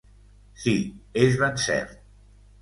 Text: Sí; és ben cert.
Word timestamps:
Sí; 0.63 0.73
és 1.27 1.37
ben 1.43 1.61
cert. 1.65 1.95